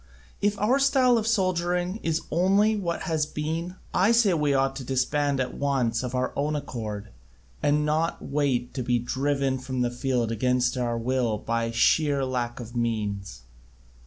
If 0.41 0.57
our 0.57 0.79
style 0.79 1.19
of 1.19 1.27
soldiering 1.27 1.97
is 2.01 2.17
to 2.17 2.23
be 2.23 2.27
only 2.35 2.75
what 2.75 3.01
it 3.01 3.01
has 3.03 3.27
been, 3.27 3.75
I 3.93 4.11
say 4.11 4.33
we 4.33 4.51
ought 4.51 4.75
to 4.77 4.83
disband 4.83 5.39
at 5.39 5.53
once 5.53 6.01
of 6.01 6.15
our 6.15 6.33
own 6.35 6.55
accord, 6.55 7.11
and 7.61 7.85
not 7.85 8.19
wait 8.19 8.73
to 8.73 8.81
be 8.81 8.97
driven 8.97 9.59
from 9.59 9.81
the 9.81 9.91
field 9.91 10.31
against 10.31 10.75
our 10.75 10.97
will 10.97 11.37
by 11.37 11.69
sheer 11.69 12.25
lack 12.25 12.59
of 12.59 12.75
means. 12.75 13.43